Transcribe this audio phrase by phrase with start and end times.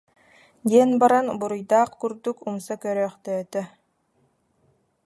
[0.69, 3.61] диэн баран буруйдаах курдук умса көрөөхтөөтө